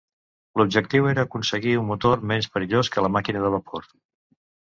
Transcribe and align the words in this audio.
L'objectiu 0.59 1.09
era 1.09 1.25
aconseguir 1.27 1.75
un 1.81 1.85
motor 1.91 2.25
menys 2.33 2.49
perillós 2.55 2.91
que 2.95 3.05
la 3.07 3.13
màquina 3.17 3.45
de 3.47 3.53
vapor. 3.57 3.87